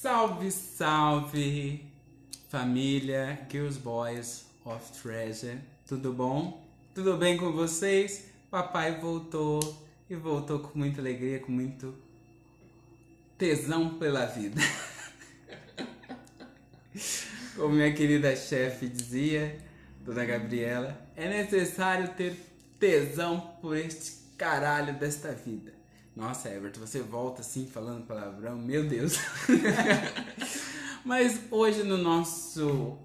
[0.00, 1.84] Salve, salve,
[2.48, 5.58] família Girls Boys of Treasure.
[5.88, 6.64] Tudo bom?
[6.94, 8.26] Tudo bem com vocês?
[8.48, 9.58] Papai voltou
[10.08, 11.96] e voltou com muita alegria, com muito
[13.36, 14.60] tesão pela vida.
[17.56, 19.58] Como minha querida chefe dizia,
[20.02, 22.36] Dona Gabriela, é necessário ter
[22.78, 25.77] tesão por este caralho desta vida.
[26.18, 29.18] Nossa, Everton, você volta assim falando palavrão, meu Deus.
[31.06, 32.98] Mas hoje no nosso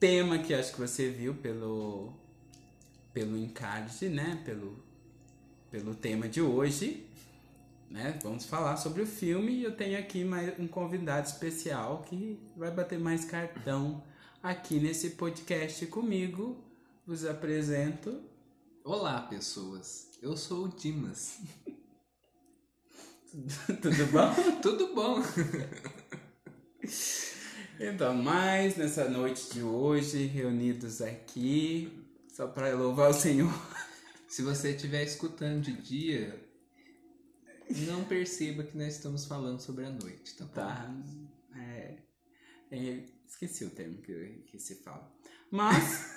[0.00, 2.12] tema que acho que você viu pelo
[3.14, 4.76] pelo encarte, né, pelo
[5.70, 7.06] pelo tema de hoje,
[7.88, 8.18] né?
[8.24, 12.72] Vamos falar sobre o filme e eu tenho aqui mais um convidado especial que vai
[12.72, 14.02] bater mais cartão
[14.42, 16.60] aqui nesse podcast comigo.
[17.06, 18.20] Vos apresento.
[18.82, 20.10] Olá, pessoas.
[20.20, 21.38] Eu sou o Dimas.
[23.82, 24.60] Tudo bom?
[24.62, 25.22] Tudo bom?
[27.78, 33.52] Então, mais nessa noite de hoje, reunidos aqui, só para louvar o Senhor.
[34.26, 36.42] Se você estiver escutando de dia,
[37.86, 40.46] não perceba que nós estamos falando sobre a noite, tá?
[40.46, 40.94] Tá.
[41.54, 41.96] É,
[42.70, 45.12] é, esqueci o termo que, que se fala.
[45.50, 46.10] Mas,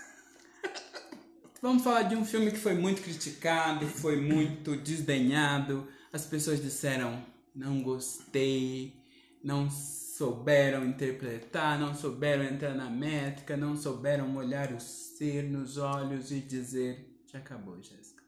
[1.62, 5.88] vamos falar de um filme que foi muito criticado, foi muito desdenhado.
[6.14, 7.24] As pessoas disseram,
[7.56, 9.02] não gostei,
[9.42, 16.32] não souberam interpretar, não souberam entrar na métrica, não souberam olhar o ser nos olhos
[16.32, 18.22] e dizer: já acabou, Jéssica.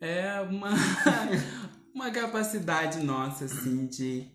[0.00, 0.70] É uma,
[1.94, 4.30] uma capacidade nossa, assim, de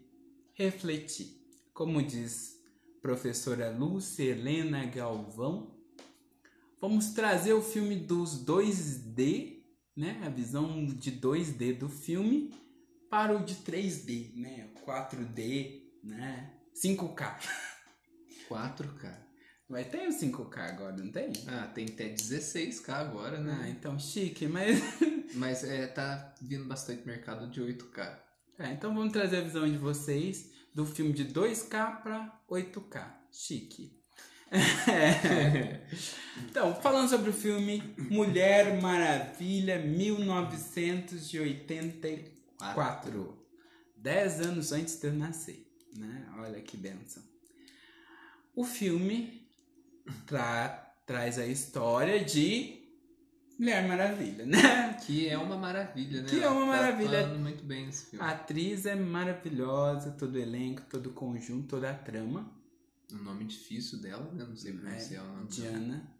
[0.54, 1.42] refletir.
[1.74, 2.60] Como diz
[3.02, 5.76] professora Lúcia Helena Galvão,
[6.82, 9.62] vamos trazer o filme dos 2D,
[9.96, 10.22] né?
[10.26, 12.52] A visão de 2D do filme
[13.14, 14.70] para o de 3D, né?
[14.84, 16.50] 4D, né?
[16.76, 17.38] 5K.
[18.50, 19.16] 4K.
[19.70, 21.32] Mas tem o 5K agora, não tem?
[21.48, 23.76] Ah, tem até 16K agora, Ah, né?
[23.78, 24.82] então chique, mas.
[25.36, 28.20] Mas é, tá vindo bastante mercado de 8K.
[28.60, 33.14] É, então vamos trazer a visão de vocês do filme de 2K para 8K.
[33.32, 34.02] Chique.
[34.52, 35.82] É.
[36.50, 42.33] Então, falando sobre o filme Mulher Maravilha 1984.
[43.96, 45.66] Dez anos antes de eu nascer,
[45.98, 46.28] né?
[46.38, 47.24] Olha que benção.
[48.56, 49.48] O filme
[50.28, 52.82] tra traz a história de
[53.60, 54.94] Mulher Maravilha, né?
[55.06, 56.30] Que é uma maravilha, né?
[56.30, 57.20] Que é uma tá maravilha.
[57.22, 58.26] atuando muito bem nesse filme.
[58.26, 62.52] A atriz é maravilhosa, todo o elenco, todo o conjunto, toda a trama.
[63.12, 64.44] O nome difícil dela, né?
[64.46, 65.48] Não sei pronunciar o É, nome.
[65.50, 66.13] Diana,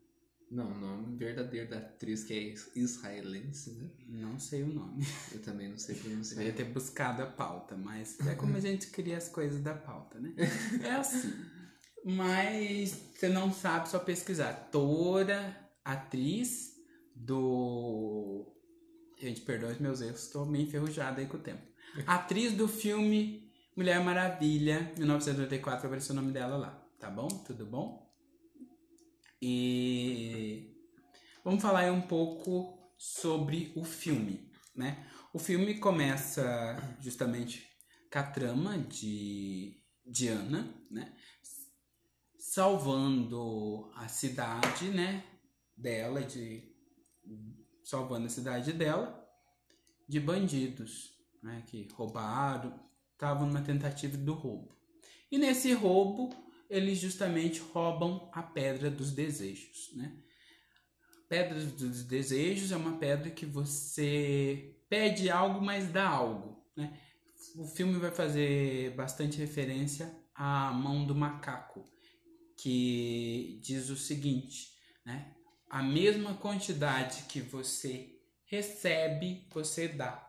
[0.54, 3.90] Não, o nome verdadeiro da atriz que é is- israelense, né?
[4.08, 5.04] não sei o nome.
[5.32, 6.38] Eu também não sei pronunciar.
[6.40, 10.20] deveria ter buscado a pauta, mas é como a gente cria as coisas da pauta,
[10.20, 10.34] né?
[10.84, 11.34] É assim.
[12.06, 14.54] Mas você não sabe só pesquisar.
[14.72, 16.74] Toda atriz
[17.16, 18.46] do.
[19.20, 21.62] Gente, perdoa os meus erros, estou meio enferrujada aí com o tempo.
[22.06, 27.28] Atriz do filme Mulher Maravilha, 1984, apareceu o nome dela lá, tá bom?
[27.28, 28.03] Tudo bom?
[29.46, 30.74] E
[31.44, 35.06] vamos falar um pouco sobre o filme, né?
[35.34, 37.68] O filme começa justamente
[38.10, 41.14] com a trama de Diana, né?
[42.38, 45.26] Salvando a cidade, né?
[45.76, 46.74] Dela, de
[47.84, 49.30] salvando a cidade dela
[50.08, 51.66] de bandidos, né?
[51.68, 52.80] Que roubaram,
[53.12, 54.74] estavam numa tentativa do roubo.
[55.30, 56.34] E nesse roubo
[56.74, 60.18] eles justamente roubam a pedra dos desejos, né?
[61.30, 67.00] Pedra dos desejos é uma pedra que você pede algo, mas dá algo, né?
[67.56, 71.86] O filme vai fazer bastante referência à mão do macaco,
[72.58, 74.74] que diz o seguinte,
[75.06, 75.36] né?
[75.70, 80.28] A mesma quantidade que você recebe, você dá,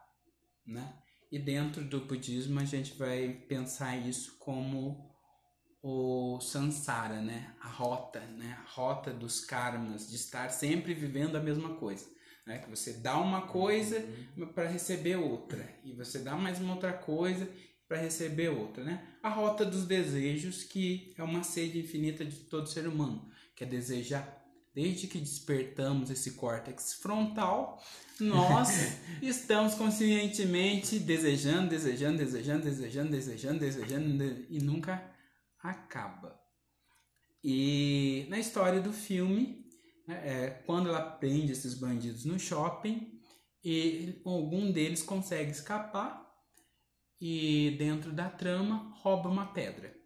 [0.67, 0.99] né?
[1.33, 5.14] E dentro do budismo a gente vai pensar isso como
[5.87, 7.53] o samsara, né?
[7.61, 8.57] A rota, né?
[8.65, 12.07] A rota dos karmas, de estar sempre vivendo a mesma coisa.
[12.47, 12.57] Né?
[12.59, 14.03] Que você dá uma coisa
[14.55, 15.69] para receber outra.
[15.85, 17.47] E você dá mais uma outra coisa
[17.87, 19.07] para receber outra, né?
[19.23, 23.67] A rota dos desejos, que é uma sede infinita de todo ser humano, que é
[23.67, 24.43] desejar.
[24.75, 27.81] Desde que despertamos esse córtex frontal,
[28.19, 28.71] nós
[29.21, 35.14] estamos conscientemente desejando, desejando, desejando, desejando, desejando, desejando, e nunca
[35.65, 36.39] acaba.
[37.43, 39.67] E na história do filme,
[40.07, 43.21] né, é, quando ela prende esses bandidos no shopping,
[43.65, 46.23] e algum deles consegue escapar
[47.19, 49.97] e dentro da trama rouba uma pedra.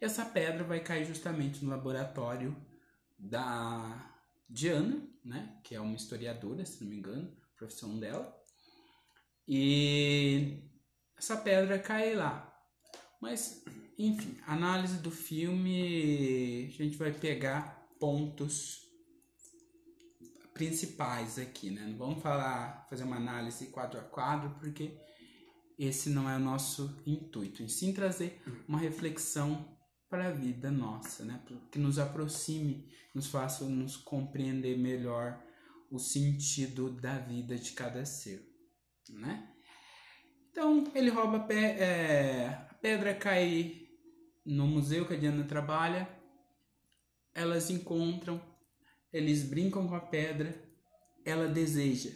[0.00, 2.56] E essa pedra vai cair justamente no laboratório
[3.18, 4.14] da
[4.48, 5.60] Diana, né?
[5.64, 8.32] Que é uma historiadora, se não me engano, profissão dela.
[9.48, 10.62] E
[11.16, 12.53] essa pedra cai lá.
[13.24, 13.64] Mas,
[13.96, 18.86] enfim, análise do filme, a gente vai pegar pontos
[20.52, 21.86] principais aqui, né?
[21.86, 24.94] Não vamos falar, fazer uma análise quadro a quadro, porque
[25.78, 27.62] esse não é o nosso intuito.
[27.62, 29.74] E sim trazer uma reflexão
[30.10, 31.42] para a vida nossa, né?
[31.72, 35.42] Que nos aproxime, nos faça nos compreender melhor
[35.90, 38.46] o sentido da vida de cada ser,
[39.08, 39.50] né?
[40.50, 43.88] Então ele rouba pe é, pedra cai
[44.44, 46.06] no museu que a Diana trabalha,
[47.34, 48.38] elas encontram,
[49.10, 50.54] eles brincam com a pedra,
[51.24, 52.10] ela deseja.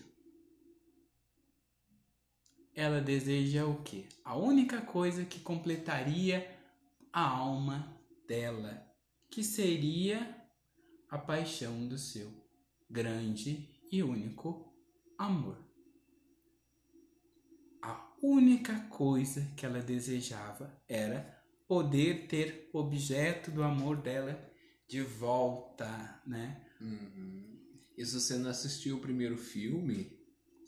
[2.74, 4.04] Ela deseja o quê?
[4.22, 6.54] A única coisa que completaria
[7.10, 8.86] a alma dela,
[9.30, 10.36] que seria
[11.08, 12.30] a paixão do seu
[12.90, 14.70] grande e único
[15.16, 15.67] amor.
[18.22, 21.38] Única coisa que ela desejava era
[21.68, 24.50] poder ter objeto do amor dela
[24.88, 26.64] de volta, né?
[26.80, 27.58] Uhum.
[27.96, 30.18] E se você não assistiu o primeiro filme,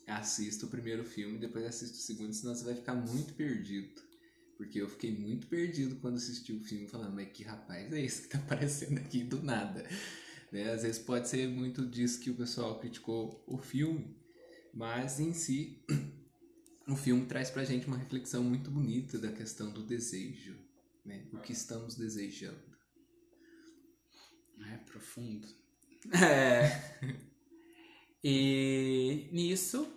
[0.06, 4.00] assista o primeiro filme, depois assista o segundo, senão você vai ficar muito perdido.
[4.56, 8.22] Porque eu fiquei muito perdido quando assisti o filme, falando, mas que rapaz é esse
[8.22, 9.88] que tá aparecendo aqui do nada?
[10.52, 10.70] Né?
[10.70, 14.14] Às vezes pode ser muito disso que o pessoal criticou o filme,
[14.74, 15.82] mas em si,
[16.92, 20.56] o filme traz pra gente uma reflexão muito bonita da questão do desejo,
[21.04, 21.26] né?
[21.32, 22.70] O que estamos desejando.
[24.72, 25.48] É profundo.
[26.12, 27.16] É.
[28.22, 29.90] e nisso,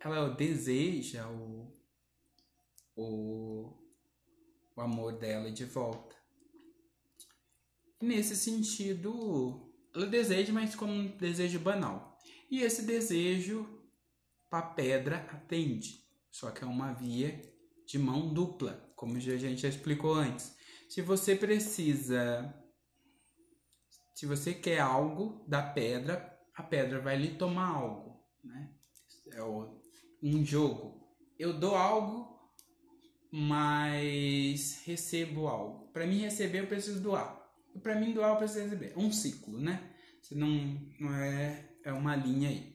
[0.00, 1.72] ela deseja o,
[2.96, 3.82] o
[4.74, 6.16] o amor dela de volta.
[8.00, 12.18] E nesse sentido, ela deseja, mas como um desejo banal.
[12.50, 13.80] E esse desejo,
[14.50, 16.01] a pedra atende,
[16.32, 17.40] só que é uma via
[17.86, 20.56] de mão dupla, como a gente já explicou antes.
[20.88, 22.52] Se você precisa,
[24.14, 28.74] se você quer algo da pedra, a pedra vai lhe tomar algo, né?
[29.32, 31.00] É um jogo.
[31.38, 32.52] Eu dou algo,
[33.30, 35.92] mas recebo algo.
[35.92, 37.40] Para mim receber eu preciso doar.
[37.74, 38.92] E para mim doar eu preciso receber.
[38.96, 39.90] Um ciclo, né?
[40.30, 40.48] Não,
[40.98, 42.71] não é é uma linha aí.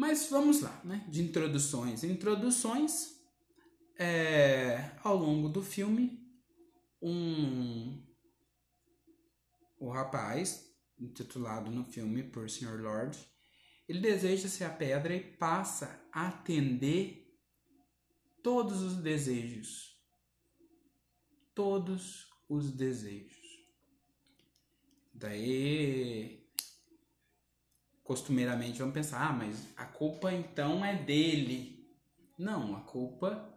[0.00, 1.04] Mas vamos lá, né?
[1.10, 2.02] De introduções.
[2.02, 3.20] Introduções
[3.98, 6.26] é, ao longo do filme,
[7.02, 8.02] um
[9.78, 12.80] o rapaz intitulado no filme por Sr.
[12.80, 13.18] Lord,
[13.86, 17.38] ele deseja ser a pedra e passa a atender
[18.42, 20.00] todos os desejos.
[21.54, 23.36] Todos os desejos.
[25.12, 26.39] Daí,
[28.10, 31.88] costumeiramente vamos pensar, ah, mas a culpa então é dele.
[32.36, 33.48] Não, a culpa,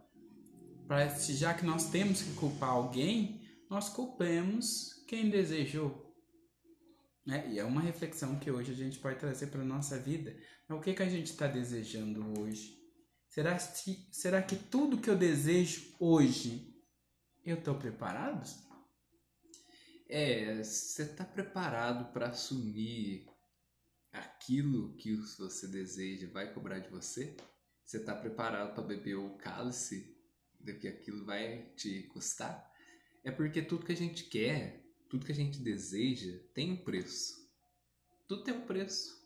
[1.32, 6.16] já que nós temos que culpar alguém, nós culpemos quem desejou.
[7.28, 10.38] É, e é uma reflexão que hoje a gente pode trazer para a nossa vida.
[10.70, 12.78] O que, que a gente está desejando hoje?
[13.30, 16.78] Será, que, será que tudo que eu desejo hoje
[17.44, 18.48] eu estou preparado?
[20.08, 23.33] É, você está preparado para assumir
[24.14, 27.36] aquilo que você deseja vai cobrar de você?
[27.84, 30.16] Você está preparado para beber o cálice
[30.60, 32.72] do que aquilo vai te custar?
[33.24, 37.34] É porque tudo que a gente quer, tudo que a gente deseja, tem um preço.
[38.28, 39.22] Tudo tem um preço.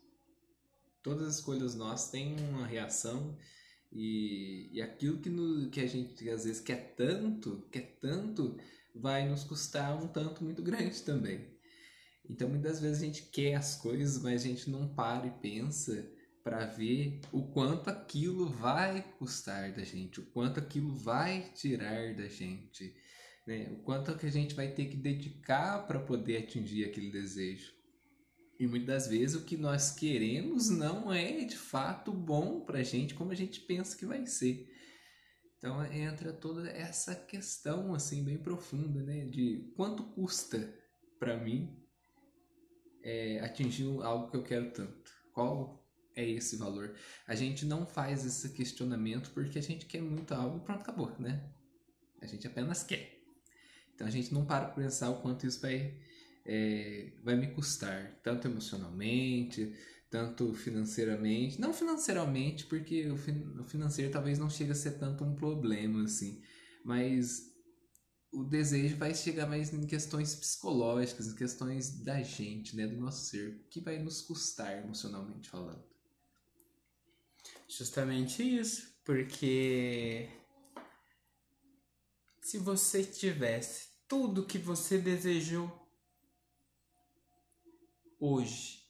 [1.03, 3.37] Todas as escolhas nossas têm uma reação
[3.91, 8.57] e, e aquilo que, no, que a gente às vezes quer tanto, quer tanto,
[8.93, 11.56] vai nos custar um tanto muito grande também.
[12.29, 16.11] Então muitas vezes a gente quer as coisas, mas a gente não para e pensa
[16.43, 22.27] para ver o quanto aquilo vai custar da gente, o quanto aquilo vai tirar da
[22.27, 22.95] gente,
[23.45, 23.69] né?
[23.71, 27.73] o quanto que a gente vai ter que dedicar para poder atingir aquele desejo.
[28.59, 33.13] E muitas vezes o que nós queremos não é de fato bom para a gente
[33.13, 34.67] como a gente pensa que vai ser.
[35.57, 40.73] Então entra toda essa questão assim bem profunda, né, de quanto custa
[41.19, 41.86] para mim
[43.03, 45.11] é, atingir algo que eu quero tanto.
[45.33, 45.83] Qual
[46.15, 46.95] é esse valor?
[47.27, 51.15] A gente não faz esse questionamento porque a gente quer muito algo e pronto, acabou,
[51.19, 51.49] né?
[52.21, 53.19] A gente apenas quer.
[53.93, 55.97] Então a gente não para para pensar o quanto isso vai
[56.45, 59.75] é, vai me custar, tanto emocionalmente,
[60.09, 61.59] tanto financeiramente.
[61.59, 66.41] Não financeiramente, porque o, o financeiro talvez não chegue a ser tanto um problema, assim,
[66.83, 67.53] mas
[68.37, 73.25] o desejo vai chegar mais em questões psicológicas, em questões da gente, né, do nosso
[73.25, 75.83] ser, que vai nos custar emocionalmente falando.
[77.67, 80.29] Justamente isso, porque
[82.39, 85.71] se você tivesse tudo que você desejou
[88.19, 88.85] hoje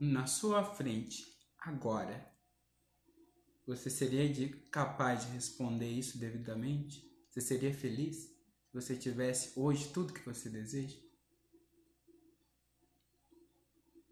[0.00, 1.26] na sua frente,
[1.58, 2.26] agora,
[3.66, 7.06] você seria capaz de responder isso devidamente?
[7.30, 8.35] Você seria feliz
[8.76, 10.96] você tivesse hoje tudo que você deseja?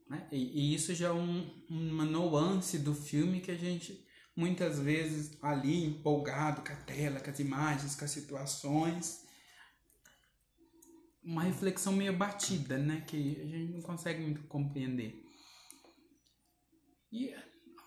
[0.08, 0.26] Né?
[0.32, 4.02] E, e, isso já é um, uma nuance do filme que a gente
[4.34, 9.24] muitas vezes ali empolgado com a tela, com as imagens, com as situações,
[11.22, 15.24] uma reflexão meio batida, né, que a gente não consegue muito compreender.
[17.12, 17.34] E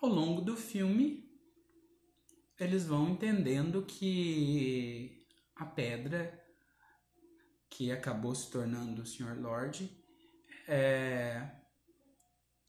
[0.00, 1.28] ao longo do filme
[2.58, 6.47] eles vão entendendo que a pedra
[7.78, 9.40] que acabou se tornando o Sr.
[9.40, 9.88] Lorde
[10.66, 11.48] é,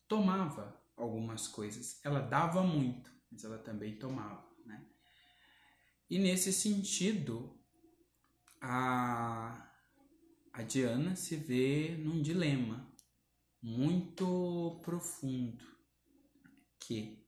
[0.07, 1.99] tomava algumas coisas.
[2.05, 4.85] Ela dava muito, mas ela também tomava, né?
[6.07, 7.59] E nesse sentido,
[8.61, 9.73] a,
[10.53, 12.93] a Diana se vê num dilema
[13.63, 15.65] muito profundo,
[16.79, 17.27] que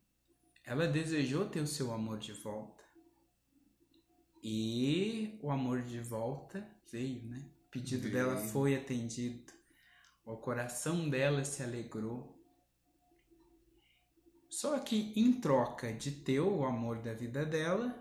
[0.63, 2.83] ela desejou ter o seu amor de volta.
[4.43, 7.51] E o amor de volta veio, né?
[7.71, 9.53] O pedido dela foi atendido.
[10.25, 12.37] O coração dela se alegrou.
[14.49, 17.95] Só que em troca de ter o amor da vida dela,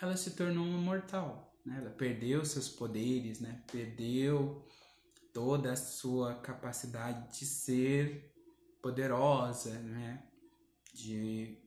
[0.00, 1.56] ela se tornou uma mortal.
[1.64, 1.78] Né?
[1.78, 3.62] Ela perdeu seus poderes, né?
[3.70, 4.66] perdeu
[5.32, 8.34] toda a sua capacidade de ser
[8.82, 10.20] poderosa, né?
[10.92, 11.62] de,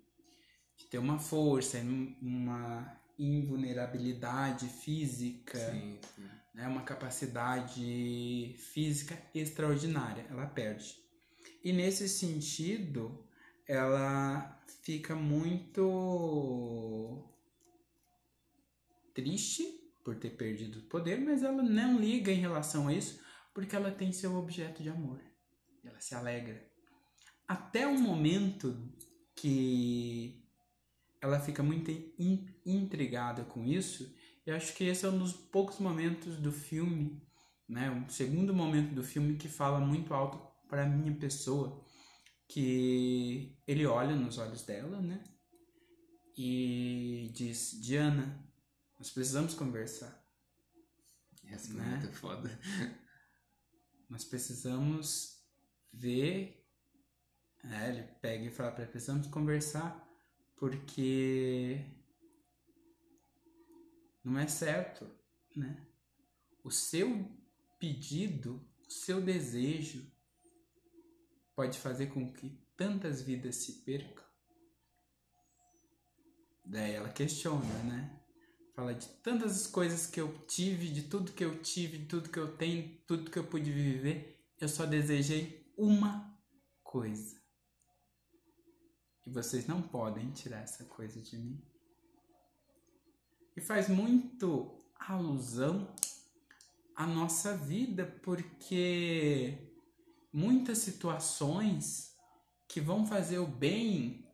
[0.76, 1.78] de ter uma força,
[2.22, 6.45] uma invulnerabilidade física, sim, sim.
[6.56, 6.66] Né?
[6.70, 10.26] uma capacidade física extraordinária.
[10.30, 10.96] Ela perde.
[11.62, 13.28] E nesse sentido,
[13.68, 15.84] ela fica muito
[19.14, 19.64] triste
[20.04, 23.20] por ter perdido o poder, mas ela não liga em relação a isso
[23.54, 25.20] porque ela tem seu objeto de amor.
[25.84, 26.66] Ela se alegra.
[27.48, 28.94] Até o momento
[29.36, 30.42] que
[31.22, 34.16] ela fica muito in intrigada com isso,
[34.46, 37.22] eu acho que esse é um dos poucos momentos do filme,
[37.68, 41.84] né, o segundo momento do filme que fala muito alto para minha pessoa,
[42.48, 45.24] que ele olha nos olhos dela, né?
[46.38, 48.46] E diz: Diana,
[49.00, 50.24] nós precisamos conversar.
[51.46, 51.84] Essa né?
[51.84, 52.60] é muito foda.
[54.10, 55.40] Nós precisamos
[55.92, 56.64] ver.
[57.64, 60.06] É, ele pega e fala precisamos conversar
[60.56, 61.84] porque
[64.26, 65.10] não é certo,
[65.56, 65.86] né?
[66.64, 67.32] O seu
[67.80, 70.12] pedido, o seu desejo
[71.56, 74.26] pode fazer com que tantas vidas se percam?
[76.66, 78.20] Daí ela questiona, né?
[78.74, 82.40] Fala de tantas coisas que eu tive, de tudo que eu tive, de tudo que
[82.40, 86.36] eu tenho, tudo que eu pude viver, eu só desejei uma
[86.84, 87.40] coisa.
[89.26, 91.75] E vocês não podem tirar essa coisa de mim.
[93.56, 95.94] E faz muito alusão
[96.96, 99.58] à nossa vida, porque
[100.32, 102.16] muitas situações
[102.68, 104.28] que vão fazer o bem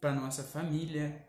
[0.00, 1.26] para nossa família,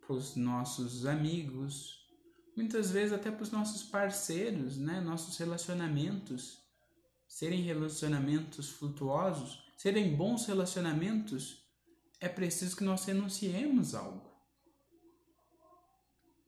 [0.00, 2.08] para os nossos amigos,
[2.56, 5.00] muitas vezes até para os nossos parceiros, né?
[5.00, 6.62] Nossos relacionamentos
[7.26, 11.64] serem relacionamentos flutuosos, serem bons relacionamentos,
[12.20, 14.33] é preciso que nós renunciemos algo.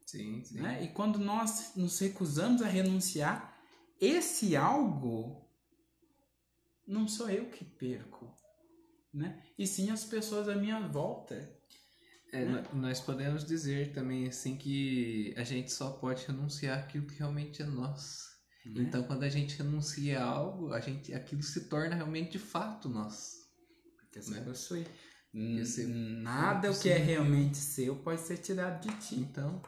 [0.07, 0.61] Sim, sim.
[0.61, 0.85] Né?
[0.85, 3.61] E quando nós nos recusamos a renunciar,
[4.01, 5.45] esse algo
[6.87, 8.33] não sou eu que perco,
[9.13, 9.43] né?
[9.59, 11.53] E sim as pessoas à minha volta.
[12.33, 12.65] É, né?
[12.73, 17.67] Nós podemos dizer também assim que a gente só pode renunciar aquilo que realmente é
[17.67, 18.27] nosso.
[18.65, 18.83] Né?
[18.83, 22.89] Então, quando a gente renuncia a algo, a gente, aquilo se torna realmente de fato
[22.89, 23.37] nosso.
[23.97, 24.41] Porque você né?
[24.41, 24.87] possui.
[25.33, 29.17] Nada o que é realmente seu pode ser tirado de ti.
[29.17, 29.61] Então?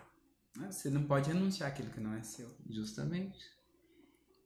[0.66, 2.54] Você não pode renunciar aquilo que não é seu.
[2.68, 3.38] Justamente.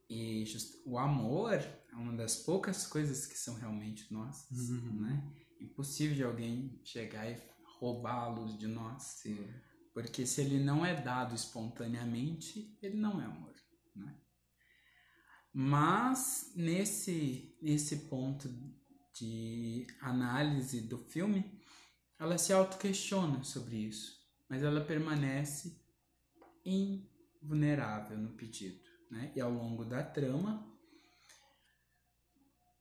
[0.09, 5.01] E just, o amor é uma das poucas coisas que são realmente nossas, uhum.
[5.01, 5.33] né?
[5.59, 7.41] Impossível de alguém chegar e
[7.79, 9.03] roubá-los de nós.
[9.03, 9.37] Sim.
[9.93, 13.53] Porque se ele não é dado espontaneamente, ele não é amor,
[13.95, 14.15] né?
[15.53, 18.49] Mas nesse nesse ponto
[19.13, 21.59] de análise do filme,
[22.19, 24.17] ela se auto-questiona sobre isso,
[24.49, 25.82] mas ela permanece
[27.41, 28.79] vulnerável no pedido,
[29.09, 29.31] né?
[29.35, 30.71] E ao longo da trama,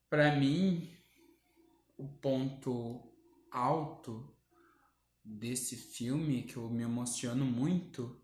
[0.08, 0.94] para mim,
[1.96, 3.12] o ponto
[3.50, 4.36] alto
[5.24, 8.20] desse filme que eu me emociono muito,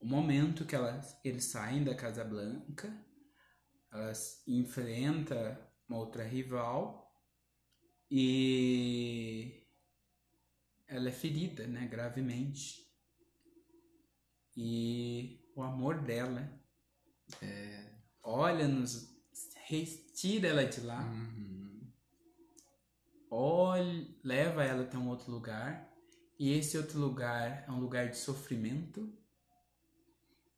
[0.00, 2.92] o momento que elas, eles saem da Casa Blanca,
[3.90, 5.56] elas enfrentam
[5.88, 7.12] uma outra rival
[8.10, 9.66] e
[10.86, 12.91] ela é ferida, né, gravemente.
[14.56, 16.50] E o amor dela
[17.40, 17.92] É.
[18.22, 19.10] olha nos
[19.66, 21.90] retira ela de lá, Uhum.
[23.30, 25.90] olha, leva ela até um outro lugar,
[26.38, 29.10] e esse outro lugar é um lugar de sofrimento,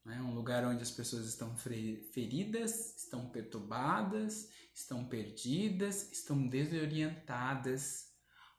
[0.04, 0.20] né?
[0.20, 8.12] um lugar onde as pessoas estão feridas, estão perturbadas, estão perdidas, estão desorientadas,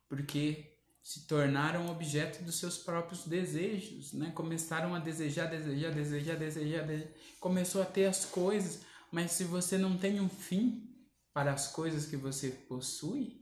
[0.08, 0.75] porque
[1.06, 4.32] se tornaram objeto dos seus próprios desejos, né?
[4.32, 7.14] Começaram a desejar, desejar, desejar, desejar, desejar.
[7.40, 10.92] começou a ter as coisas, mas se você não tem um fim
[11.32, 13.40] para as coisas que você possui,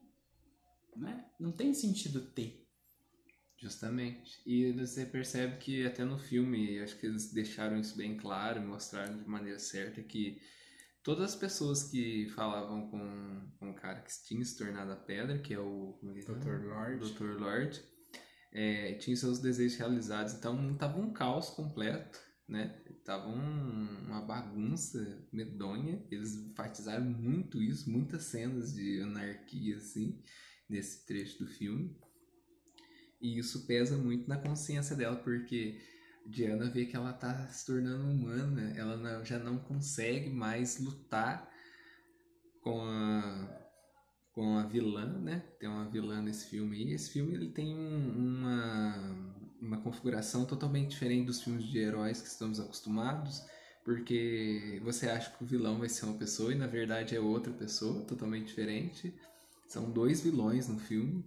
[0.93, 1.23] né?
[1.39, 2.67] Não tem sentido ter.
[3.57, 4.41] Justamente.
[4.45, 9.17] E você percebe que até no filme, acho que eles deixaram isso bem claro, mostraram
[9.17, 10.41] de maneira certa que
[11.03, 15.39] todas as pessoas que falavam com, com o cara que tinha se tornado a pedra,
[15.39, 15.99] que é o?
[16.01, 16.65] Dr.
[16.65, 17.13] Lord.
[17.13, 17.39] Dr.
[17.39, 17.83] Lord,
[18.51, 20.33] é, tinha seus desejos realizados.
[20.33, 22.81] Então tava um caos completo, né?
[23.03, 26.05] Tava um- uma bagunça medonha.
[26.09, 30.23] Eles enfatizaram muito isso, muitas cenas de anarquia, assim,
[30.69, 31.95] nesse trecho do filme.
[33.21, 35.79] E isso pesa muito na consciência dela, porque
[36.25, 41.49] Diana vê que ela tá se tornando humana, ela não- já não consegue mais lutar
[42.61, 43.59] com a
[44.33, 45.43] com a vilã, né?
[45.59, 46.93] Tem uma vilã nesse filme aí.
[46.93, 52.27] Esse filme ele tem um- uma uma configuração totalmente diferente dos filmes de heróis que
[52.27, 53.41] estamos acostumados,
[53.85, 57.53] porque você acha que o vilão vai ser uma pessoa e na verdade é outra
[57.53, 59.13] pessoa, totalmente diferente.
[59.67, 61.25] São dois vilões no filme.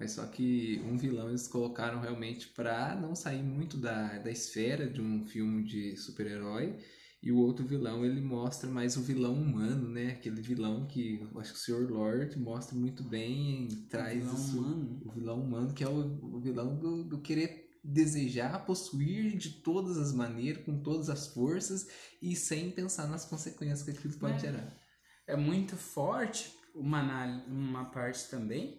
[0.00, 4.88] Mas só que um vilão eles colocaram realmente pra não sair muito da, da esfera
[4.88, 6.76] de um filme de super-herói.
[7.20, 10.12] E o outro vilão ele mostra mais o vilão humano, né?
[10.12, 11.90] Aquele vilão que acho que o Sr.
[11.90, 15.02] Lord mostra muito bem, traz vilão isso- humano.
[15.04, 19.96] o vilão humano, que é o, o vilão do, do querer desejar, possuir de todas
[19.98, 21.88] as maneiras, com todas as forças
[22.22, 24.38] e sem pensar nas consequências que aquilo pode É.
[24.38, 24.72] gerar.
[25.26, 27.02] É muito forte uma,
[27.48, 28.78] uma parte também,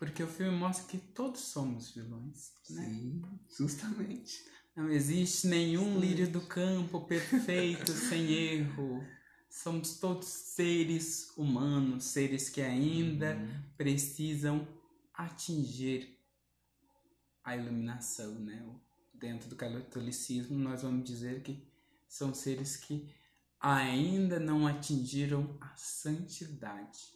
[0.00, 2.84] porque o filme mostra que todos somos vilões, né?
[2.86, 3.22] Sim,
[3.56, 4.42] justamente.
[4.74, 9.04] Não existe nenhum líder do campo perfeito, sem erro.
[9.50, 13.62] Somos todos seres humanos, seres que ainda Uhum.
[13.76, 14.66] precisam
[15.12, 16.18] atingir
[17.44, 18.64] a iluminação, né?
[19.12, 21.62] Dentro do catolicismo, nós vamos dizer que
[22.08, 23.12] são seres que
[23.60, 27.12] ainda não atingiram a santidade,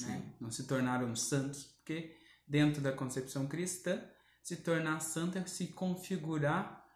[0.00, 0.32] né?
[0.40, 2.14] Não se tornaram santos, porque
[2.46, 3.98] dentro da concepção cristã,
[4.42, 6.86] se tornar santo é se configurar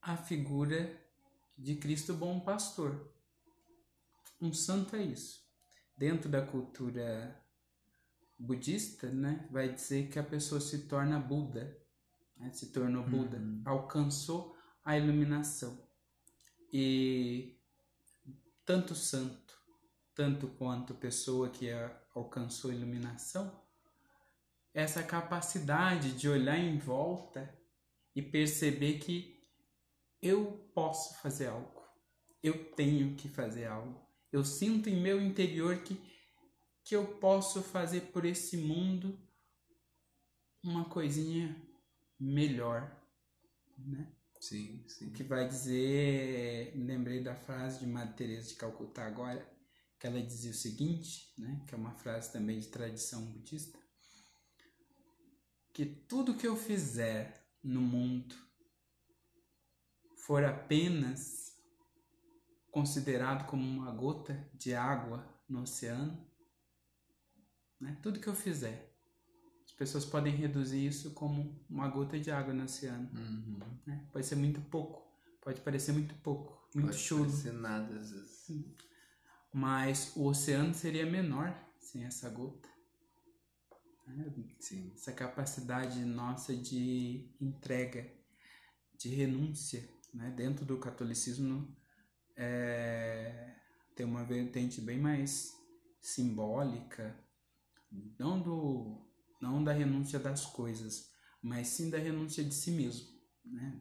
[0.00, 0.98] a figura
[1.56, 3.12] de Cristo bom pastor.
[4.40, 5.46] Um santo é isso.
[5.96, 7.38] Dentro da cultura
[8.38, 11.76] budista, né, vai dizer que a pessoa se torna Buda,
[12.36, 13.62] né, se tornou Buda, Uhum.
[13.66, 15.76] alcançou a iluminação.
[16.72, 17.58] E
[18.64, 19.60] tanto santo,
[20.14, 21.68] tanto quanto pessoa que
[22.14, 23.67] alcançou a iluminação,
[24.78, 27.52] essa capacidade de olhar em volta
[28.14, 29.44] e perceber que
[30.22, 31.82] eu posso fazer algo,
[32.40, 36.00] eu tenho que fazer algo, eu sinto em meu interior que,
[36.84, 39.18] que eu posso fazer por esse mundo
[40.62, 41.60] uma coisinha
[42.20, 42.88] melhor,
[43.76, 44.12] né?
[44.38, 45.10] Sim, sim.
[45.10, 49.44] Que vai dizer, lembrei da frase de Madre Teresa de Calcutá agora,
[49.98, 53.76] que ela dizia o seguinte, né, que é uma frase também de tradição budista,
[55.78, 58.34] que tudo que eu fizer no mundo
[60.16, 61.56] for apenas
[62.72, 66.26] considerado como uma gota de água no oceano,
[67.80, 68.92] né, tudo que eu fizer,
[69.64, 73.60] as pessoas podem reduzir isso como uma gota de água no oceano Uhum.
[73.86, 74.04] né?
[74.12, 75.08] Pode ser muito pouco,
[75.40, 78.48] pode parecer muito pouco, muito Pode chulo, parecer nada às vezes.
[79.54, 82.68] mas o oceano seria menor sem essa gota.
[84.08, 84.32] Né?
[84.58, 84.92] Sim.
[84.94, 88.10] Essa capacidade nossa de entrega,
[88.96, 90.30] de renúncia, né?
[90.30, 91.76] Dentro do catolicismo
[92.36, 93.54] é,
[93.94, 95.52] tem uma vertente bem mais
[96.00, 97.18] simbólica,
[98.18, 99.04] não do
[99.40, 103.08] não da renúncia das coisas, mas sim da renúncia de si mesmo,
[103.44, 103.80] né?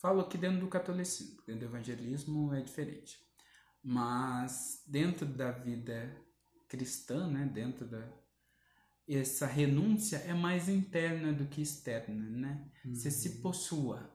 [0.00, 3.18] Falo aqui dentro do catolicismo, dentro do evangelismo é diferente.
[3.82, 6.16] Mas dentro da vida
[6.68, 8.08] cristã, né, dentro da
[9.16, 12.70] essa renúncia é mais interna do que externa, né?
[12.84, 12.94] Uhum.
[12.94, 14.14] Você se possua,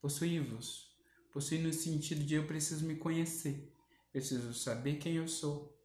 [0.00, 0.88] possuí-vos,
[1.32, 3.72] possui no sentido de eu preciso me conhecer,
[4.10, 5.78] preciso saber quem eu sou,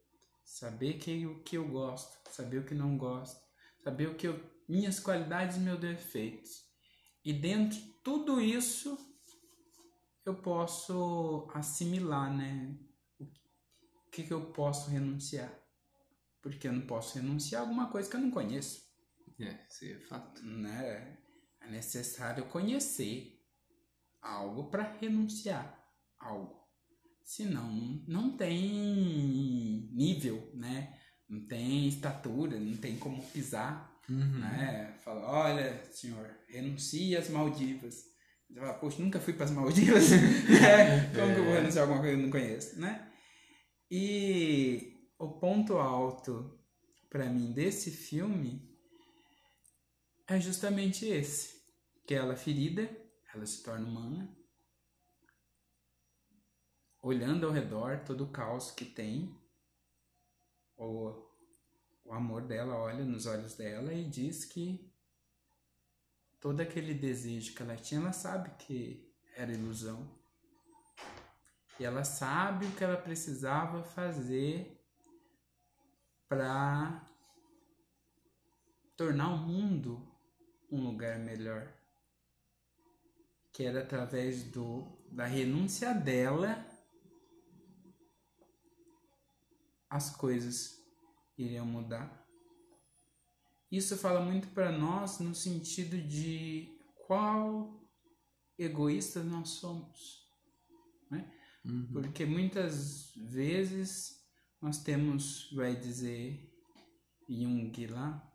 [0.43, 3.39] saber quem, o que eu gosto, saber o que não gosto,
[3.83, 6.63] saber o que eu, minhas qualidades e meus defeitos.
[7.23, 8.97] E dentro de tudo isso
[10.25, 12.75] eu posso assimilar, né?
[13.19, 15.62] O que, que eu posso renunciar?
[16.43, 18.83] Porque eu não posso renunciar a alguma coisa que eu não conheço.
[19.39, 20.45] É, isso é fato.
[20.45, 21.17] Né?
[21.61, 23.41] É necessário conhecer
[24.21, 25.81] algo para renunciar
[26.19, 26.61] a algo.
[27.23, 30.93] Senão, não tem nível, né?
[31.29, 34.39] Não tem estatura, não tem como pisar, uhum.
[34.39, 34.93] né?
[35.03, 38.03] Fala, olha, senhor, renuncie às Maldivas.
[38.49, 40.11] Você fala, poxa, nunca fui para as Maldivas.
[40.11, 43.09] é, como que eu vou renunciar a alguma coisa que eu não conheço, né?
[43.89, 44.92] E
[45.23, 46.59] o ponto alto
[47.09, 48.69] para mim desse filme
[50.27, 51.63] é justamente esse,
[52.05, 52.89] que ela ferida,
[53.33, 54.37] ela se torna humana,
[57.01, 59.33] olhando ao redor todo o caos que tem,
[60.75, 61.13] o,
[62.03, 64.91] o amor dela olha nos olhos dela e diz que
[66.41, 70.21] todo aquele desejo que ela tinha, ela sabe que era ilusão.
[71.79, 74.82] E ela sabe o que ela precisava fazer
[76.33, 77.07] para
[78.97, 80.01] tornar o mundo
[80.71, 81.71] um lugar melhor.
[83.51, 86.65] Que era através do, da renúncia dela
[89.87, 90.83] as coisas
[91.37, 92.27] iriam mudar.
[93.71, 97.79] Isso fala muito para nós no sentido de qual
[98.57, 100.27] egoístas nós somos.
[101.11, 101.31] Né?
[101.63, 101.91] Uhum.
[101.93, 104.22] Porque muitas vezes
[104.63, 106.49] nós temos, vai dizer,
[107.27, 108.33] Jung lá,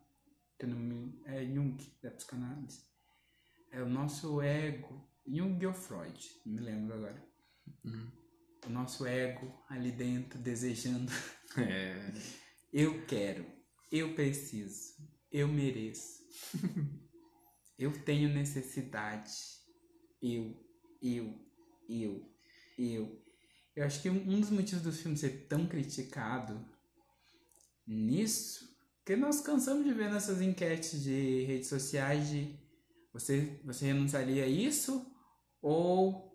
[1.25, 2.83] é Jung da psicanálise,
[3.71, 7.27] é o nosso ego, Jung ou Freud, não me lembro agora.
[7.83, 8.11] Hum.
[8.63, 11.11] O nosso ego ali dentro desejando.
[11.57, 12.11] É.
[12.71, 13.43] eu quero,
[13.91, 14.97] eu preciso,
[15.31, 16.21] eu mereço,
[17.75, 19.31] eu tenho necessidade,
[20.21, 20.55] eu,
[21.01, 21.33] eu,
[21.89, 22.31] eu,
[22.77, 23.28] eu.
[23.75, 26.65] Eu acho que um dos motivos do filme ser tão criticado
[27.85, 28.69] nisso,
[29.05, 32.59] que nós cansamos de ver nessas enquetes de redes sociais de
[33.11, 35.05] você, você renunciaria a isso
[35.61, 36.31] ou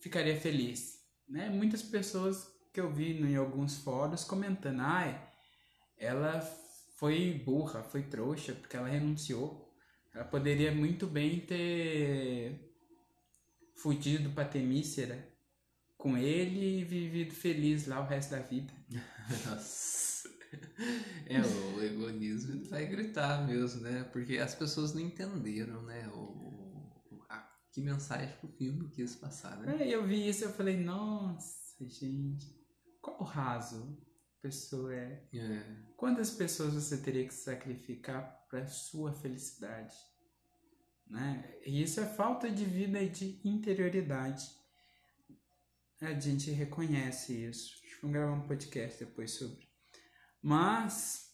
[0.00, 0.98] ficaria feliz?
[1.28, 1.48] Né?
[1.48, 5.32] Muitas pessoas que eu vi em alguns fóruns comentando, ah,
[5.96, 6.40] ela
[6.98, 9.72] foi burra, foi trouxa, porque ela renunciou.
[10.14, 12.72] Ela poderia muito bem ter
[13.76, 15.31] fugido para Temícera
[16.02, 18.72] com ele e vivido feliz lá o resto da vida.
[19.46, 20.28] Nossa.
[21.26, 24.02] É, o egoísmo vai gritar mesmo, né?
[24.12, 26.08] Porque as pessoas não entenderam, né?
[26.08, 27.38] O, a,
[27.70, 29.80] que mensagem que o filme quis passar, né?
[29.80, 32.52] É, eu vi isso e eu falei, nossa, gente,
[33.00, 33.96] qual raso
[34.42, 35.22] pessoa é?
[35.32, 35.64] é?
[35.96, 39.94] Quantas pessoas você teria que sacrificar para sua felicidade?
[41.06, 41.58] Né?
[41.64, 44.61] E isso é falta de vida e de interioridade.
[46.02, 47.80] A gente reconhece isso.
[48.00, 49.68] Vamos gravar um podcast depois sobre.
[50.42, 51.32] Mas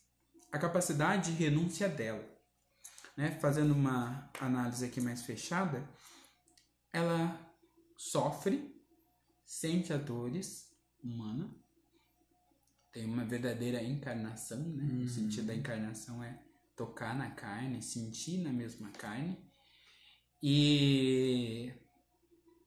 [0.52, 2.22] a capacidade de renúncia dela,
[3.16, 3.30] né?
[3.40, 5.88] fazendo uma análise aqui mais fechada,
[6.92, 7.50] ela
[7.96, 8.78] sofre,
[9.42, 10.68] sente as dores
[11.02, 11.50] humana,
[12.92, 14.84] tem uma verdadeira encarnação, né?
[14.84, 15.04] Uhum.
[15.04, 16.42] O sentido da encarnação é
[16.76, 19.50] tocar na carne, sentir na mesma carne.
[20.42, 21.72] E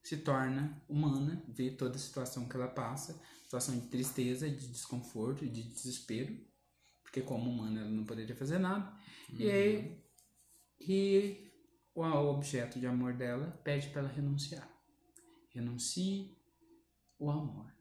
[0.03, 5.45] se torna humana, vê toda a situação que ela passa, situação de tristeza, de desconforto,
[5.47, 6.37] de desespero,
[7.03, 8.91] porque como humana ela não poderia fazer nada.
[9.29, 9.39] Uhum.
[9.39, 10.01] E aí
[10.79, 11.51] e
[11.93, 14.67] o objeto de amor dela pede para ela renunciar.
[15.49, 16.37] Renuncie
[17.19, 17.71] o amor.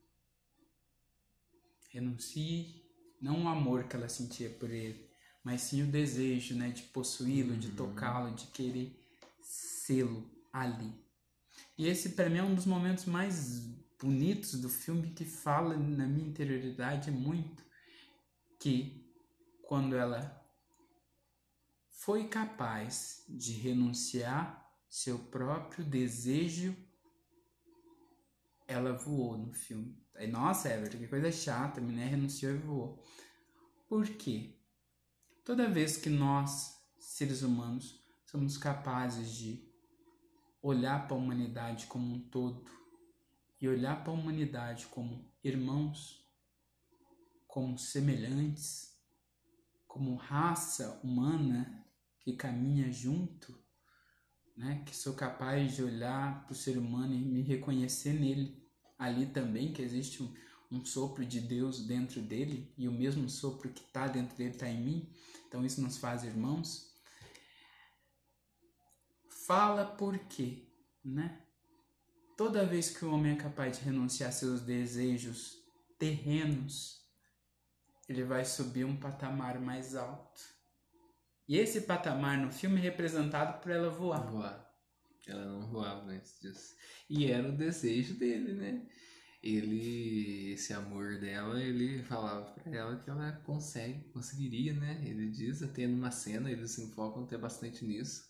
[1.88, 2.85] Renuncie
[3.20, 5.09] não o amor que ela sentia por ele,
[5.42, 7.59] mas sim o desejo, né, de possuí-lo, uhum.
[7.59, 8.98] de tocá-lo, de querer
[9.40, 10.92] sê-lo ali.
[11.81, 13.61] E esse para mim é um dos momentos mais
[13.99, 17.64] bonitos do filme que fala na minha interioridade muito
[18.59, 19.11] que
[19.62, 20.47] quando ela
[21.88, 26.77] foi capaz de renunciar seu próprio desejo,
[28.69, 29.99] ela voou no filme.
[30.16, 33.03] Aí, nossa, Everton, que coisa chata, a mulher renunciou e voou.
[33.88, 34.55] Por quê?
[35.47, 39.69] Toda vez que nós, seres humanos, somos capazes de
[40.62, 42.64] olhar para a humanidade como um todo
[43.61, 46.25] e olhar para a humanidade como irmãos,
[47.46, 48.96] como semelhantes,
[49.87, 51.85] como raça humana
[52.20, 53.59] que caminha junto,
[54.57, 54.83] né?
[54.87, 58.62] Que sou capaz de olhar para o ser humano e me reconhecer nele,
[58.99, 60.33] ali também que existe um,
[60.70, 64.68] um sopro de Deus dentro dele e o mesmo sopro que está dentro dele está
[64.68, 65.09] em mim.
[65.49, 66.89] Então isso nos faz irmãos.
[69.51, 70.63] Fala por quê,
[71.05, 71.41] né?
[72.37, 75.57] Toda vez que o homem é capaz de renunciar seus desejos
[75.99, 77.01] terrenos,
[78.09, 80.41] ele vai subir um patamar mais alto.
[81.49, 84.31] E esse patamar no filme é representado por ela voar.
[84.31, 84.73] Voar.
[85.27, 86.77] Ela não voava antes disso.
[87.09, 88.87] E era o desejo dele, né?
[89.43, 95.03] Ele, esse amor dela, ele falava para ela que ela consegue, conseguiria, né?
[95.05, 98.30] Ele diz até numa cena, eles se enfocam até bastante nisso.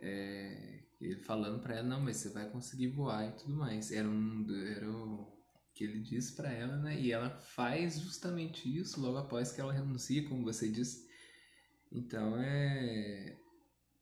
[0.00, 3.90] É, ele falando para ela, não, mas você vai conseguir voar e tudo mais.
[3.90, 5.32] Era um, era o
[5.74, 7.00] que ele diz para ela, né?
[7.00, 11.08] E ela faz justamente isso logo após que ela renuncia, como você disse.
[11.90, 13.39] Então é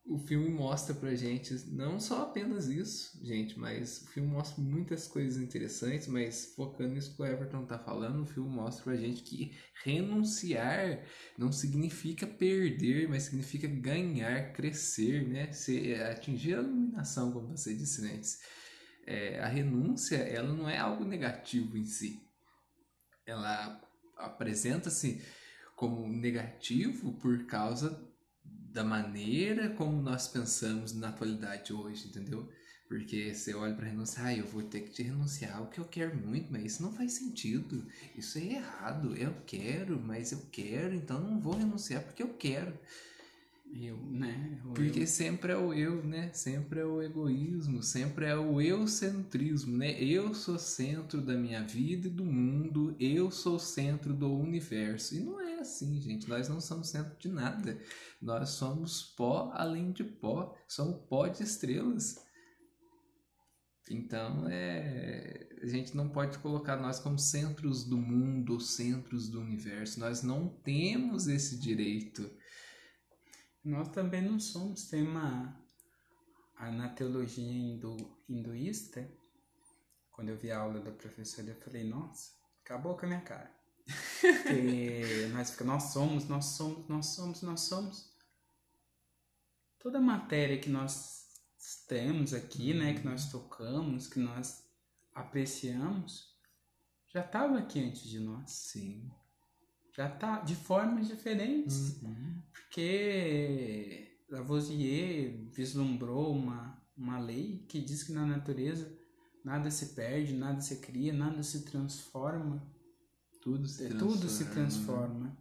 [0.09, 5.07] o filme mostra pra gente não só apenas isso, gente, mas o filme mostra muitas
[5.07, 9.23] coisas interessantes, mas focando nisso que o Everton tá falando, o filme mostra pra gente
[9.23, 11.05] que renunciar
[11.37, 15.53] não significa perder, mas significa ganhar, crescer, né?
[15.53, 18.41] Se, atingir a iluminação, como você disse antes.
[19.07, 22.23] É, a renúncia, ela não é algo negativo em si.
[23.27, 23.79] Ela
[24.17, 25.23] apresenta-se
[25.77, 28.09] como negativo por causa
[28.73, 32.49] da maneira como nós pensamos na atualidade hoje, entendeu?
[32.89, 35.85] Porque você olha para renunciar, ah, eu vou ter que te renunciar o que eu
[35.85, 37.87] quero muito, mas isso não faz sentido.
[38.17, 39.15] Isso é errado.
[39.15, 42.73] Eu quero, mas eu quero, então não vou renunciar porque eu quero.
[43.71, 44.61] Eu, né?
[44.65, 45.07] O porque eu.
[45.07, 46.33] sempre é o eu, né?
[46.33, 50.03] Sempre é o egoísmo, sempre é o eucentrismo, né?
[50.03, 55.15] Eu sou centro da minha vida e do mundo, eu sou centro do universo.
[55.15, 56.29] E não é assim, gente.
[56.29, 57.79] Nós não somos centro de nada.
[58.21, 62.17] Nós somos pó além de pó, somos pó de estrelas.
[63.91, 70.01] Então, é, a gente não pode colocar nós como centros do mundo, centros do universo.
[70.01, 72.31] Nós não temos esse direito.
[73.69, 74.89] Nós também não somos.
[74.89, 75.55] Tem uma.
[76.59, 77.97] Na teologia hindu,
[78.29, 79.09] hinduísta,
[80.11, 82.33] quando eu vi a aula da professora, eu falei: nossa,
[82.65, 83.53] acabou com a minha cara.
[84.21, 88.11] Porque nós, nós somos, nós somos, nós somos, nós somos.
[89.79, 91.29] Toda a matéria que nós
[91.87, 94.65] temos aqui, né, que nós tocamos, que nós
[95.15, 96.37] apreciamos,
[97.07, 98.51] já estava aqui antes de nós.
[98.51, 99.11] Sim.
[99.99, 102.01] Já tá de formas diferentes.
[102.01, 102.41] Uhum.
[102.53, 108.97] Porque Lavoisier vislumbrou uma, uma lei que diz que na natureza
[109.45, 112.63] nada se perde, nada se cria, nada se transforma.
[113.43, 114.15] Tudo se é, transforma.
[114.15, 115.37] Tudo se transforma.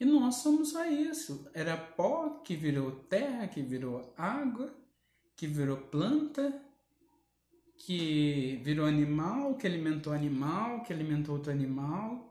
[0.00, 1.46] E nós somos só isso.
[1.52, 4.74] Era pó que virou terra, que virou água,
[5.36, 6.58] que virou planta,
[7.76, 12.29] que virou animal, que alimentou animal, que alimentou outro animal,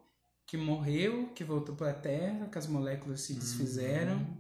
[0.50, 4.38] que morreu, que voltou para a terra, que as moléculas se desfizeram, uhum.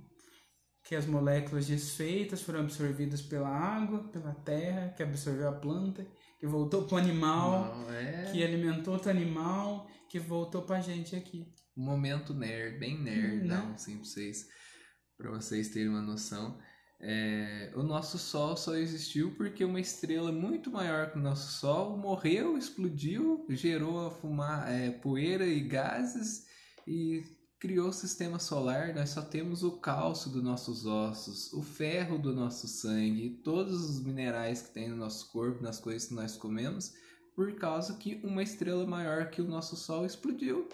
[0.83, 6.07] que as moléculas desfeitas foram absorvidas pela água, pela terra, que absorveu a planta,
[6.39, 8.31] que voltou para o animal, Não, é...
[8.31, 13.47] que alimentou outro animal, que voltou para a gente aqui um momento nerd, bem nerd,
[13.47, 14.47] não, assim, pra vocês,
[15.17, 16.59] pra vocês terem uma noção.
[17.01, 21.97] É, o nosso Sol só existiu porque uma estrela muito maior que o nosso Sol
[21.97, 26.45] morreu, explodiu, gerou fumar, é, poeira e gases
[26.85, 27.23] e
[27.57, 28.93] criou o sistema solar.
[28.93, 34.03] Nós só temos o cálcio dos nossos ossos, o ferro do nosso sangue, todos os
[34.03, 36.93] minerais que tem no nosso corpo, nas coisas que nós comemos,
[37.33, 40.67] por causa que uma estrela maior que o nosso Sol explodiu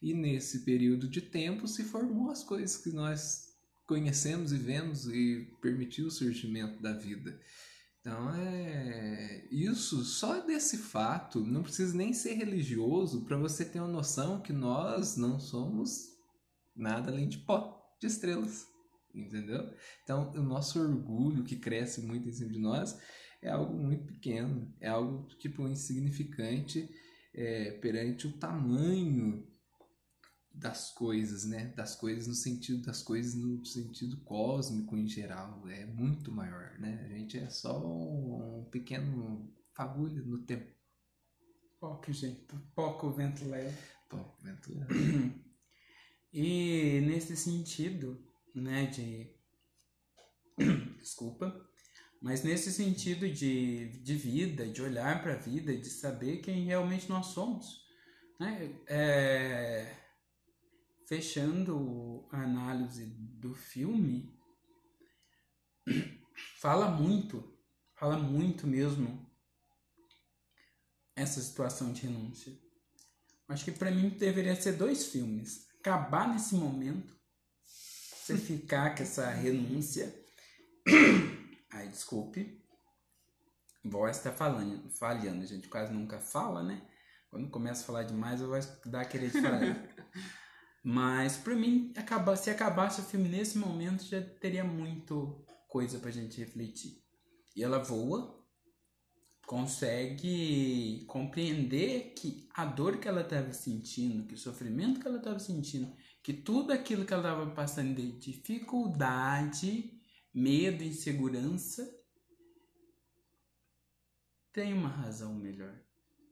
[0.00, 3.51] e nesse período de tempo se formou as coisas que nós
[3.86, 7.38] conhecemos e vemos e permitiu o surgimento da vida.
[8.00, 13.88] Então é isso, só desse fato, não precisa nem ser religioso para você ter uma
[13.88, 16.08] noção que nós não somos
[16.74, 18.66] nada além de pó, de estrelas,
[19.14, 19.72] entendeu?
[20.02, 22.98] Então o nosso orgulho que cresce muito em cima de nós
[23.40, 26.88] é algo muito pequeno, é algo tipo insignificante
[27.32, 29.46] é, perante o tamanho
[30.54, 31.72] das coisas, né?
[31.76, 37.04] Das coisas no sentido das coisas no sentido cósmico em geral, é muito maior, né?
[37.04, 40.70] A gente é só um pequeno fagulho no tempo.
[41.80, 42.46] Pouco, gente.
[42.74, 43.76] Pouco vento leve.
[44.08, 45.34] Pouco vento leve.
[46.32, 49.34] e nesse sentido, né, de...
[51.00, 51.68] Desculpa.
[52.20, 57.08] mas nesse sentido de, de vida, de olhar para a vida, de saber quem realmente
[57.08, 57.82] nós somos.
[58.38, 58.78] Né?
[58.86, 60.01] É,
[61.12, 64.34] fechando a análise do filme,
[66.58, 67.54] fala muito,
[67.94, 69.30] fala muito mesmo
[71.14, 72.58] essa situação de renúncia.
[73.46, 75.68] Acho que para mim deveria ser dois filmes.
[75.80, 77.14] Acabar nesse momento,
[77.66, 80.18] você ficar com essa renúncia.
[81.74, 82.58] Ai, desculpe.
[83.84, 86.88] Voz está falando, falhando, a gente quase nunca fala, né?
[87.28, 89.92] Quando começa a falar demais, eu vou dar aquele de falar.
[90.82, 96.10] Mas para mim, acabar, se acabasse o filme nesse momento, já teria muito coisa pra
[96.10, 97.00] gente refletir.
[97.54, 98.42] E ela voa,
[99.46, 105.38] consegue compreender que a dor que ela estava sentindo, que o sofrimento que ela estava
[105.38, 110.00] sentindo, que tudo aquilo que ela estava passando de dificuldade,
[110.34, 111.88] medo, insegurança,
[114.52, 115.78] tem uma razão melhor.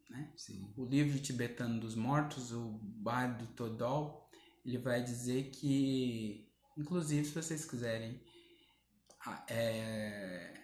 [0.09, 0.33] Né?
[0.77, 4.20] O livro tibetano dos mortos, o Bardo Todol,
[4.65, 8.21] ele vai dizer que, inclusive, se vocês quiserem
[9.49, 10.55] é,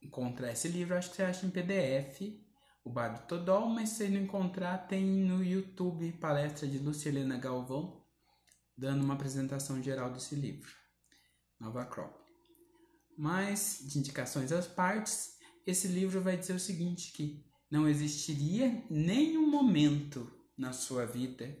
[0.00, 2.20] encontrar esse livro, acho que você acha em PDF,
[2.84, 8.04] o Bar do Todol, mas se não encontrar, tem no YouTube palestra de Lucilena Galvão,
[8.76, 10.70] dando uma apresentação geral desse livro,
[11.60, 12.20] Nova Crop.
[13.16, 15.36] Mas, de indicações às partes,
[15.66, 21.56] esse livro vai dizer o seguinte, que não existiria nenhum momento na sua vida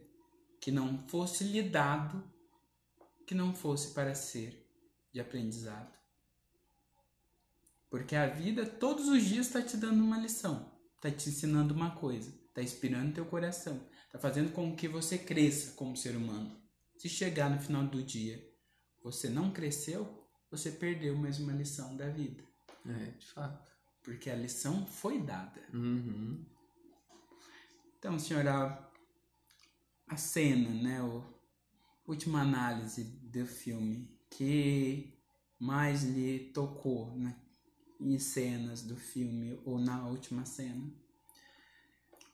[0.62, 2.22] que não fosse lhe dado,
[3.26, 4.64] que não fosse para ser
[5.12, 5.92] de aprendizado.
[7.90, 11.96] Porque a vida todos os dias está te dando uma lição, está te ensinando uma
[11.96, 16.56] coisa, está inspirando teu coração, está fazendo com que você cresça como ser humano.
[16.96, 18.48] Se chegar no final do dia
[19.02, 22.44] você não cresceu, você perdeu mais uma lição da vida.
[22.86, 23.68] É, de fato.
[24.00, 25.60] Porque a lição foi dada.
[25.74, 26.46] Uhum.
[27.98, 28.91] Então, senhora,
[30.12, 31.24] a cena, né, o
[32.06, 35.18] última análise do filme que
[35.58, 37.34] mais lhe tocou, né,
[37.98, 40.92] em cenas do filme ou na última cena?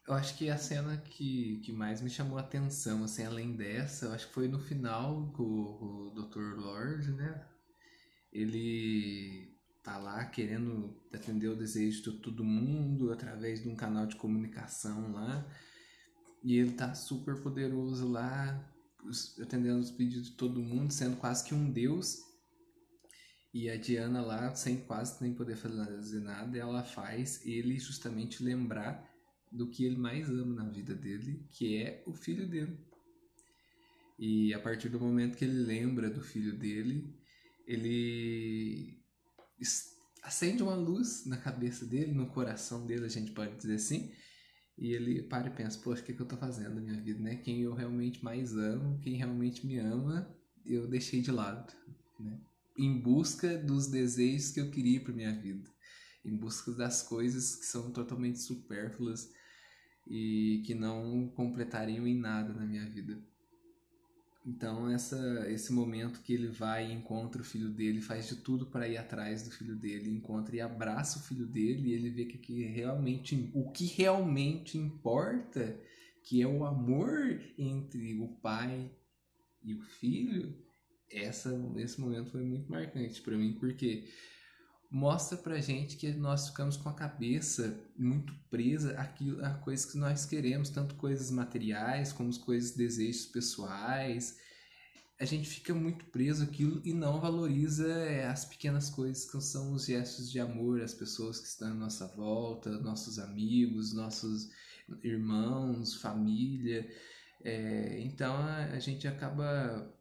[0.09, 4.07] Eu acho que a cena que, que mais me chamou a atenção, assim, além dessa,
[4.07, 6.59] eu acho que foi no final com o, o Dr.
[6.59, 7.47] Lord, né?
[8.33, 14.17] Ele tá lá querendo atender o desejo de todo mundo através de um canal de
[14.17, 15.47] comunicação lá.
[16.43, 18.73] E ele tá super poderoso lá,
[19.41, 22.19] atendendo os pedidos de todo mundo, sendo quase que um deus.
[23.53, 29.09] E a Diana lá, sem quase nem poder fazer nada, ela faz ele justamente lembrar
[29.51, 32.79] do que ele mais ama na vida dele, que é o filho dele.
[34.19, 37.17] E a partir do momento que ele lembra do filho dele,
[37.67, 38.99] ele
[40.23, 44.13] acende uma luz na cabeça dele, no coração dele, a gente pode dizer assim,
[44.79, 47.21] e ele para e pensa, poxa, o que, que eu tô fazendo na minha vida,
[47.21, 47.37] né?
[47.37, 51.73] Quem eu realmente mais amo, quem realmente me ama, eu deixei de lado,
[52.21, 52.39] né?
[52.79, 55.69] em busca dos desejos que eu queria para minha vida,
[56.25, 59.29] em busca das coisas que são totalmente supérfluas
[60.07, 63.21] e que não completariam em nada na minha vida.
[64.49, 68.65] Então essa, esse momento que ele vai e encontra o filho dele, faz de tudo
[68.65, 72.25] para ir atrás do filho dele, encontra e abraça o filho dele, e ele vê
[72.25, 75.79] que, que realmente o que realmente importa,
[76.25, 78.91] que é o amor entre o pai
[79.63, 80.57] e o filho,
[81.11, 84.09] essa, esse momento foi muito marcante para mim, porque
[84.91, 89.99] mostra pra gente que nós ficamos com a cabeça muito presa àquilo, a coisas que
[89.99, 94.39] nós queremos, tanto coisas materiais como as coisas desejos pessoais.
[95.21, 99.73] A gente fica muito preso àquilo e não valoriza é, as pequenas coisas que são
[99.73, 104.49] os gestos de amor, as pessoas que estão à nossa volta, nossos amigos, nossos
[105.03, 106.89] irmãos, família.
[107.45, 109.93] É, então a gente acaba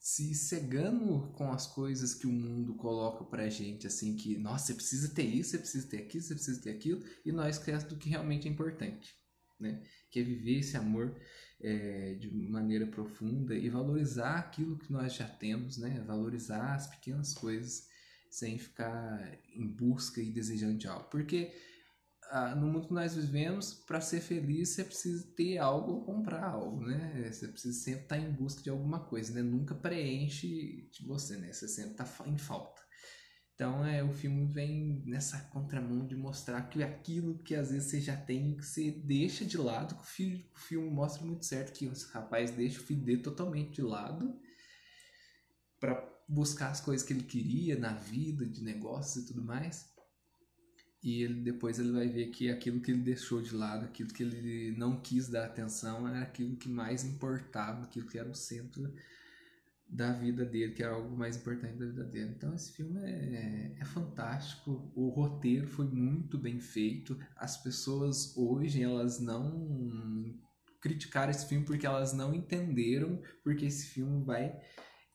[0.00, 4.74] se cegando com as coisas que o mundo coloca pra gente, assim, que, nossa, você
[4.74, 7.98] precisa ter isso, você precisa ter aquilo, você precisa ter aquilo, e nós esquecemos do
[7.98, 9.14] que realmente é importante,
[9.60, 9.82] né?
[10.10, 11.14] Que é viver esse amor
[11.60, 16.02] é, de maneira profunda e valorizar aquilo que nós já temos, né?
[16.06, 17.86] Valorizar as pequenas coisas
[18.30, 21.10] sem ficar em busca e desejando de algo.
[21.10, 21.52] Porque
[22.56, 26.86] no mundo que nós vivemos, para ser feliz, você precisa ter algo ou comprar algo,
[26.86, 27.28] né?
[27.30, 29.42] Você precisa sempre estar tá em busca de alguma coisa, né?
[29.42, 31.52] Nunca preenche de você, né?
[31.52, 32.80] Você sempre está em falta.
[33.54, 38.00] Então, é, o filme vem nessa contramão de mostrar que aquilo que às vezes você
[38.00, 41.84] já tem, que você deixa de lado, que o, o filme mostra muito certo que
[41.84, 44.40] esse rapaz deixa o filho dele totalmente de lado
[45.78, 49.89] para buscar as coisas que ele queria na vida, de negócios e tudo mais
[51.02, 54.22] e ele, depois ele vai ver que aquilo que ele deixou de lado, aquilo que
[54.22, 58.92] ele não quis dar atenção, era aquilo que mais importava, aquilo que era o centro
[59.88, 62.34] da vida dele, que era algo mais importante da vida dele.
[62.36, 68.82] Então esse filme é, é fantástico, o roteiro foi muito bem feito, as pessoas hoje
[68.82, 70.38] elas não
[70.80, 74.58] criticaram esse filme porque elas não entenderam porque esse filme vai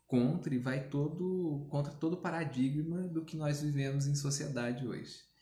[0.05, 5.34] contra e vai todo contra todo o paradigma do que nós vivemos em sociedade hoje.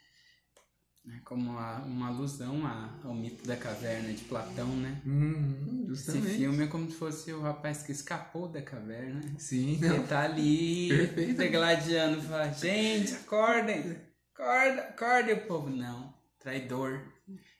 [1.06, 2.62] É como uma, uma alusão
[3.04, 5.02] ao mito da caverna de Platão, né?
[5.06, 9.22] Uhum, Esse filme é como se fosse o rapaz que escapou da caverna.
[9.38, 9.96] Sim, não.
[9.96, 13.98] Ele tá ali, degladiando, fala, gente, acordem,
[14.34, 17.02] acorda, acorda, e o povo, não, traidor,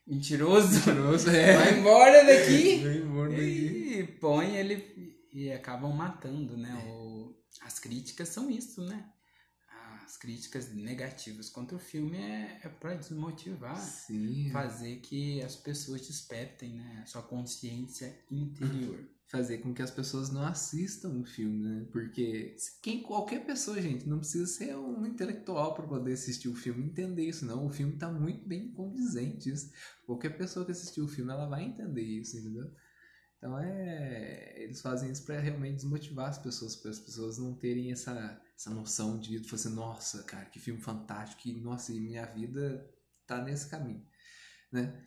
[0.08, 1.58] mentiroso, mentiroso é.
[1.58, 4.00] vai embora daqui, vai embora daqui.
[4.00, 9.04] e põe ele, e acabam matando, né, o, as críticas são isso, né,
[10.04, 14.50] as críticas negativas contra o filme é, é para desmotivar, Sim.
[14.52, 19.00] fazer que as pessoas despertem né, a sua consciência interior.
[19.26, 21.88] Fazer com que as pessoas não assistam o filme, né?
[21.92, 26.84] Porque quem, qualquer pessoa, gente, não precisa ser um intelectual para poder assistir o filme
[26.84, 27.66] e entender isso, não.
[27.66, 29.50] O filme está muito bem condizente.
[29.50, 29.72] Isso.
[30.06, 32.70] Qualquer pessoa que assistir o filme, ela vai entender isso, entendeu?
[33.44, 34.54] Então é.
[34.56, 38.70] Eles fazem isso para realmente desmotivar as pessoas, para as pessoas não terem essa, essa
[38.70, 42.90] noção de vida, assim, nossa, cara, que filme fantástico, que, nossa, minha vida
[43.28, 44.08] tá nesse caminho,
[44.72, 45.06] né?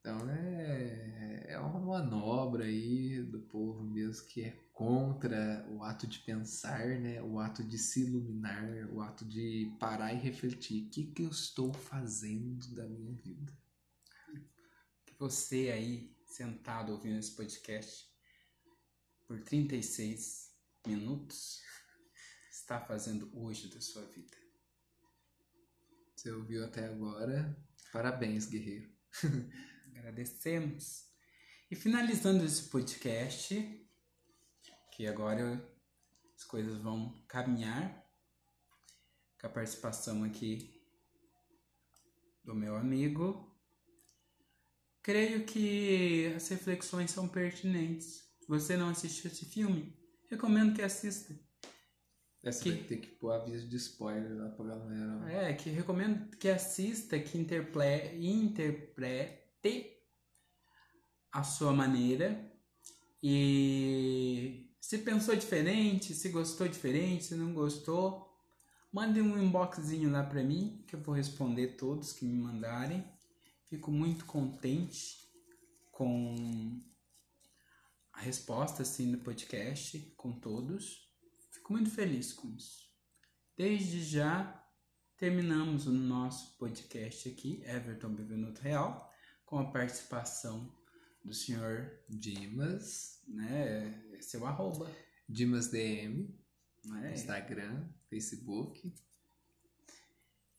[0.00, 6.18] Então é, é uma manobra aí do povo mesmo que é contra o ato de
[6.18, 7.22] pensar, né?
[7.22, 10.86] O ato de se iluminar, o ato de parar e refletir.
[10.86, 13.56] O que, que eu estou fazendo da minha vida?
[15.20, 18.12] Você aí sentado ouvindo esse podcast
[19.24, 20.52] por 36
[20.84, 21.60] minutos
[22.50, 24.36] está fazendo hoje da sua vida.
[26.16, 27.56] Você ouviu até agora?
[27.92, 28.92] Parabéns, guerreiro.
[29.94, 31.04] Agradecemos.
[31.70, 33.88] E finalizando esse podcast,
[34.90, 35.64] que agora
[36.34, 38.04] as coisas vão caminhar
[39.40, 40.84] com a participação aqui
[42.42, 43.53] do meu amigo
[45.04, 48.24] creio que as reflexões são pertinentes.
[48.48, 49.94] Você não assistiu esse filme,
[50.28, 51.38] recomendo que assista.
[52.42, 52.70] Essa que...
[52.70, 55.30] vai ter que pôr aviso de spoiler lá pra galera.
[55.30, 58.18] É, que recomendo que assista, que interple...
[58.18, 59.94] interprete
[61.30, 62.52] a sua maneira.
[63.22, 68.30] E se pensou diferente, se gostou diferente, se não gostou,
[68.92, 73.13] mande um inboxzinho lá pra mim, que eu vou responder todos que me mandarem.
[73.74, 75.28] Fico muito contente
[75.90, 76.80] com
[78.12, 81.12] a resposta assim do podcast, com todos.
[81.52, 82.88] Fico muito feliz com isso.
[83.56, 84.64] Desde já
[85.16, 89.12] terminamos o nosso podcast aqui, Everton Bevenuto Real,
[89.44, 90.72] com a participação
[91.24, 93.92] do senhor Dimas, né?
[94.12, 94.88] É seu arroba.
[95.28, 96.32] Dimas DM,
[96.84, 97.12] né?
[97.12, 98.94] Instagram, Facebook.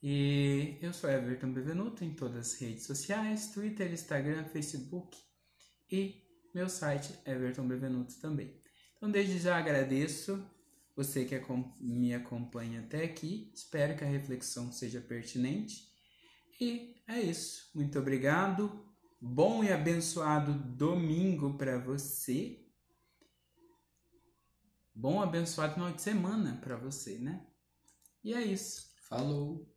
[0.07, 5.17] E eu sou Everton Bevenuto em todas as redes sociais, Twitter, Instagram, Facebook
[5.91, 6.21] e
[6.53, 8.55] meu site Everton Bevenuto também.
[8.95, 10.47] Então desde já agradeço
[10.95, 11.35] você que
[11.81, 13.51] me acompanha até aqui.
[13.55, 15.91] Espero que a reflexão seja pertinente.
[16.61, 17.71] E é isso.
[17.73, 18.87] Muito obrigado.
[19.19, 22.63] Bom e abençoado domingo para você.
[24.93, 27.43] Bom abençoado final de semana para você, né?
[28.23, 28.93] E é isso.
[29.09, 29.74] Falou.